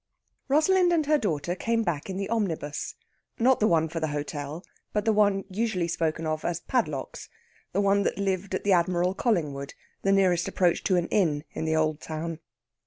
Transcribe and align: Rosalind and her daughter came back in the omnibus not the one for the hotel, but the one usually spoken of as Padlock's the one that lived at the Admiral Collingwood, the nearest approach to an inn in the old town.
Rosalind 0.47 0.91
and 0.91 1.05
her 1.05 1.19
daughter 1.19 1.53
came 1.53 1.83
back 1.83 2.09
in 2.09 2.17
the 2.17 2.27
omnibus 2.27 2.95
not 3.37 3.59
the 3.59 3.67
one 3.67 3.87
for 3.87 3.99
the 3.99 4.07
hotel, 4.07 4.63
but 4.93 5.05
the 5.05 5.13
one 5.13 5.43
usually 5.47 5.87
spoken 5.87 6.25
of 6.25 6.43
as 6.43 6.59
Padlock's 6.61 7.29
the 7.71 7.81
one 7.81 8.01
that 8.01 8.17
lived 8.17 8.55
at 8.55 8.63
the 8.63 8.73
Admiral 8.73 9.13
Collingwood, 9.13 9.75
the 10.01 10.11
nearest 10.11 10.47
approach 10.47 10.83
to 10.85 10.95
an 10.95 11.07
inn 11.09 11.43
in 11.51 11.65
the 11.65 11.75
old 11.75 12.01
town. 12.01 12.39